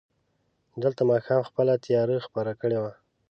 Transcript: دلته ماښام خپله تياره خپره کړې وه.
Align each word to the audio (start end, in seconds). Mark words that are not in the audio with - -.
دلته 0.83 1.01
ماښام 1.11 1.41
خپله 1.49 1.73
تياره 1.85 2.17
خپره 2.27 2.51
کړې 2.61 2.77
وه. 2.83 2.93